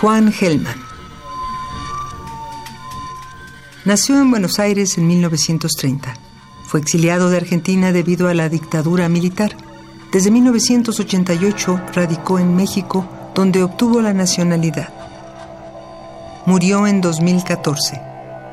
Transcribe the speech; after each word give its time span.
Juan 0.00 0.32
Gelman 0.32 0.88
Nació 3.84 4.20
en 4.20 4.30
Buenos 4.30 4.58
Aires 4.58 4.98
en 4.98 5.06
1930. 5.06 6.14
Fue 6.64 6.78
exiliado 6.78 7.30
de 7.30 7.38
Argentina 7.38 7.90
debido 7.90 8.28
a 8.28 8.34
la 8.34 8.48
dictadura 8.48 9.08
militar. 9.08 9.56
Desde 10.12 10.30
1988 10.30 11.80
radicó 11.94 12.38
en 12.38 12.54
México, 12.54 13.08
donde 13.34 13.62
obtuvo 13.62 14.02
la 14.02 14.12
nacionalidad. 14.12 14.90
Murió 16.44 16.86
en 16.86 17.00
2014. 17.00 18.00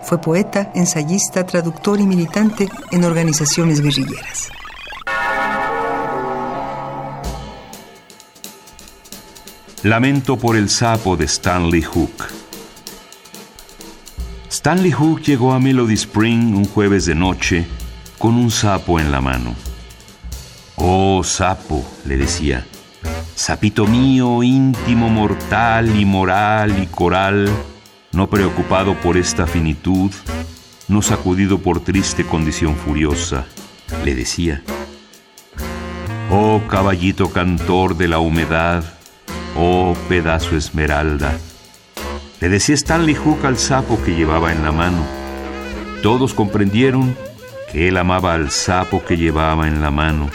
Fue 0.04 0.22
poeta, 0.22 0.72
ensayista, 0.74 1.46
traductor 1.46 2.00
y 2.00 2.08
militante 2.08 2.70
en 2.92 3.04
organizaciones 3.04 3.82
guerrilleras. 3.82 4.50
Lamento 9.84 10.38
por 10.38 10.56
el 10.56 10.70
sapo 10.70 11.16
de 11.16 11.26
Stanley 11.26 11.82
Hook. 11.82 12.26
Stanley 14.50 14.92
Hook 14.92 15.22
llegó 15.22 15.54
a 15.54 15.60
Melody 15.60 15.94
Spring 15.94 16.56
un 16.56 16.66
jueves 16.66 17.06
de 17.06 17.14
noche 17.14 17.68
con 18.18 18.36
un 18.36 18.50
sapo 18.50 19.00
en 19.00 19.12
la 19.12 19.22
mano. 19.22 19.54
Oh, 20.76 21.24
sapo, 21.24 21.86
le 22.06 22.18
decía, 22.18 22.66
sapito 23.36 23.86
mío, 23.86 24.42
íntimo, 24.42 25.10
mortal 25.10 26.00
y 26.00 26.06
moral 26.06 26.82
y 26.82 26.88
coral, 26.88 27.50
no 28.12 28.28
preocupado 28.28 29.00
por 29.02 29.18
esta 29.18 29.46
finitud, 29.46 30.12
no 30.88 31.02
sacudido 31.02 31.60
por 31.60 31.82
triste 31.82 32.26
condición 32.26 32.76
furiosa, 32.76 33.46
le 34.04 34.16
decía. 34.16 34.64
Oh, 36.32 36.62
caballito 36.68 37.30
cantor 37.32 37.96
de 37.98 38.08
la 38.08 38.20
humedad, 38.20 38.84
oh, 39.56 39.96
pedazo 40.08 40.56
esmeralda, 40.56 41.38
le 42.42 42.50
decía 42.50 42.76
Stanley 42.76 43.16
Hook 43.16 43.46
al 43.46 43.58
sapo 43.58 44.02
que 44.04 44.16
llevaba 44.16 44.52
en 44.52 44.64
la 44.64 44.72
mano. 44.72 45.04
Todos 46.04 46.34
comprendieron 46.34 47.18
que 47.72 47.88
él 47.88 47.98
amaba 47.98 48.34
al 48.34 48.52
sapo 48.52 49.04
que 49.04 49.18
llevaba 49.18 49.68
en 49.68 49.82
la 49.82 49.90
mano, 49.92 50.30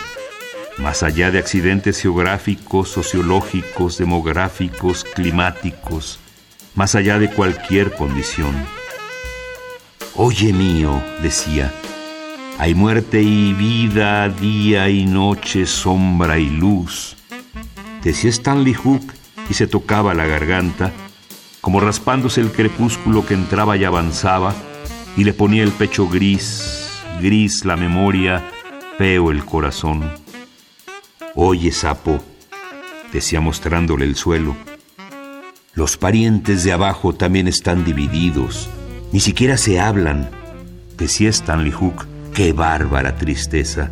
más 0.79 1.03
allá 1.03 1.31
de 1.31 1.39
accidentes 1.39 2.01
geográficos, 2.01 2.89
sociológicos, 2.89 3.99
demográficos, 3.99 5.05
climáticos, 5.05 6.19
más 6.75 6.95
allá 6.95 7.19
de 7.19 7.31
cualquier 7.31 7.93
condición. 7.93 8.55
Oye 10.17 10.53
mío, 10.53 11.03
decía, 11.23 11.73
hay 12.59 12.75
muerte 12.75 13.23
y 13.23 13.53
vida, 13.53 14.29
día 14.29 14.89
y 14.89 15.07
noche, 15.07 15.67
sombra 15.67 16.39
y 16.39 16.51
luz. 16.51 17.17
Decía 18.03 18.31
Stanley 18.31 18.75
Hook 18.75 19.13
y 19.49 19.55
se 19.55 19.67
tocaba 19.67 20.15
la 20.15 20.27
garganta 20.27 20.93
como 21.61 21.81
raspándose 21.81 22.41
el 22.41 22.53
crepúsculo 22.53 23.27
que 23.27 23.35
entraba 23.35 23.77
y 23.77 23.85
avanzaba, 23.85 24.55
y 25.17 25.25
le 25.25 25.33
ponía 25.33 25.63
el 25.63 25.73
pecho 25.73 26.09
gris, 26.09 27.03
gris 27.21 27.65
la 27.65 27.77
memoria, 27.77 28.43
feo 28.97 29.31
el 29.31 29.45
corazón. 29.45 30.11
Oye, 31.35 31.71
sapo, 31.73 32.21
decía 33.13 33.41
mostrándole 33.41 34.05
el 34.07 34.17
suelo, 34.17 34.57
los 35.75 35.97
parientes 35.97 36.65
de 36.65 36.73
abajo 36.73 37.15
también 37.15 37.47
están 37.47 37.85
divididos, 37.85 38.69
ni 39.13 39.21
siquiera 39.21 39.57
se 39.57 39.81
hablan, 39.81 40.31
decía 40.97 41.29
Stanley 41.31 41.73
Hook, 41.73 42.07
qué 42.35 42.53
bárbara 42.53 43.17
tristeza, 43.17 43.91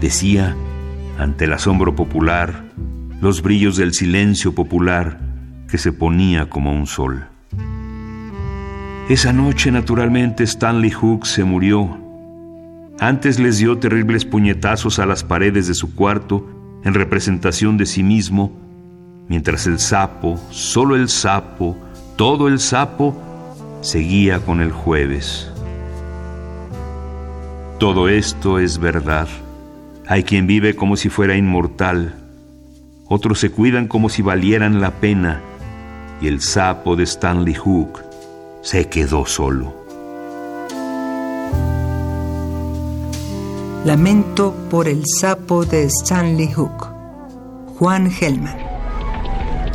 decía, 0.00 0.54
ante 1.18 1.46
el 1.46 1.52
asombro 1.52 1.96
popular, 1.96 2.64
los 3.22 3.40
brillos 3.40 3.76
del 3.76 3.94
silencio 3.94 4.52
popular, 4.52 5.20
que 5.70 5.78
se 5.78 5.92
ponía 5.92 6.50
como 6.50 6.72
un 6.72 6.88
sol. 6.88 7.24
Esa 9.08 9.32
noche, 9.32 9.70
naturalmente, 9.70 10.42
Stanley 10.42 10.90
Hook 10.90 11.24
se 11.24 11.44
murió. 11.44 11.98
Antes 12.98 13.38
les 13.38 13.58
dio 13.58 13.78
terribles 13.78 14.24
puñetazos 14.24 14.98
a 14.98 15.06
las 15.06 15.22
paredes 15.22 15.68
de 15.68 15.74
su 15.74 15.94
cuarto 15.94 16.80
en 16.82 16.94
representación 16.94 17.76
de 17.76 17.86
sí 17.86 18.02
mismo, 18.02 18.50
mientras 19.28 19.68
el 19.68 19.78
sapo, 19.78 20.36
solo 20.50 20.96
el 20.96 21.08
sapo, 21.08 21.78
todo 22.16 22.48
el 22.48 22.58
sapo, 22.58 23.16
seguía 23.82 24.40
con 24.40 24.60
el 24.60 24.72
jueves. 24.72 25.48
Todo 27.78 28.08
esto 28.08 28.58
es 28.58 28.78
verdad. 28.78 29.28
Hay 30.08 30.24
quien 30.24 30.48
vive 30.48 30.74
como 30.74 30.96
si 30.96 31.08
fuera 31.08 31.36
inmortal. 31.36 32.21
Otros 33.14 33.40
se 33.40 33.50
cuidan 33.50 33.88
como 33.88 34.08
si 34.08 34.22
valieran 34.22 34.80
la 34.80 34.90
pena 34.90 35.42
y 36.22 36.28
el 36.28 36.40
sapo 36.40 36.96
de 36.96 37.02
Stanley 37.02 37.52
Hook 37.52 38.02
se 38.62 38.88
quedó 38.88 39.26
solo. 39.26 39.74
Lamento 43.84 44.54
por 44.70 44.88
el 44.88 45.02
sapo 45.20 45.66
de 45.66 45.90
Stanley 45.90 46.50
Hook. 46.52 46.88
Juan 47.78 48.10
Gelman. 48.10 48.56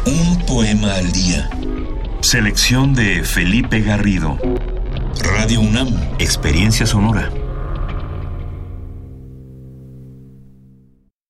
Un 0.08 0.44
poema 0.48 0.96
al 0.96 1.12
día. 1.12 1.48
Selección 2.22 2.96
de 2.96 3.24
Felipe 3.24 3.82
Garrido. 3.82 4.36
Radio 5.36 5.62
UNAM. 5.62 5.90
Experiencia 6.18 6.88
sonora. 6.88 7.30